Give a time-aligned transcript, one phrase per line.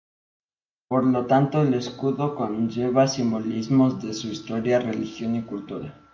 [0.89, 6.01] Por lo tanto, el escudo conlleva simbolismos de su historia, religión y cultura.